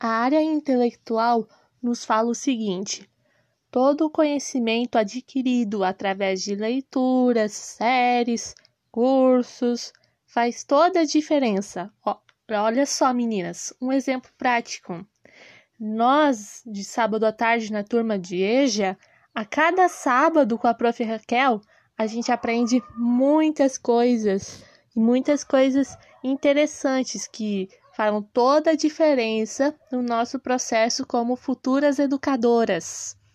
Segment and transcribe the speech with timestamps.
[0.00, 1.48] A área intelectual
[1.82, 3.10] nos fala o seguinte:
[3.68, 8.54] todo o conhecimento adquirido através de leituras, séries,
[8.92, 9.92] cursos,
[10.24, 11.92] faz toda a diferença.
[12.48, 15.04] olha só, meninas, um exemplo prático.
[15.80, 18.96] Nós, de sábado à tarde na turma de EJA,
[19.34, 21.02] a cada sábado com a prof.
[21.02, 21.60] Raquel,
[21.96, 24.62] a gente aprende muitas coisas,
[24.94, 27.68] muitas coisas interessantes que
[27.98, 33.17] farão toda a diferença no nosso processo como futuras educadoras.